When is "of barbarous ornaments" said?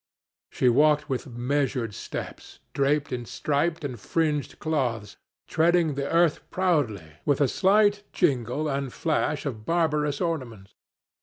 9.45-10.73